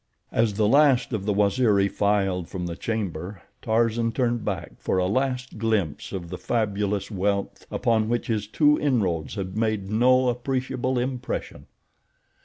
[0.31, 5.05] As the last of the Waziri filed from the chamber, Tarzan turned back for a
[5.05, 10.97] last glimpse of the fabulous wealth upon which his two inroads had made no appreciable
[10.97, 11.67] impression.